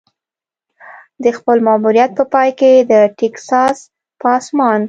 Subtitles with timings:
[1.23, 3.77] د خپل ماموریت په پای کې د ټیکساس
[4.21, 4.79] په اسمان.